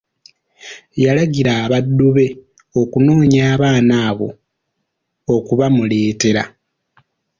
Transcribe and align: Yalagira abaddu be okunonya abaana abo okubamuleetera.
Yalagira 1.03 1.51
abaddu 1.63 2.07
be 2.15 2.27
okunonya 2.81 3.41
abaana 3.53 3.93
abo 4.09 4.27
okubamuleetera. 5.35 6.43